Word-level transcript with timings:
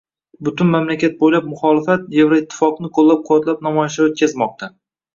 Butun 0.45 0.71
mamlakat 0.75 1.19
bo‘ylab 1.19 1.51
muxolifat 1.51 2.09
Yevroittifoqni 2.17 2.93
qo‘llab-quvvatlab 2.99 3.65
namoyishlar 3.71 4.15
o‘tkazmoqda 4.15 4.77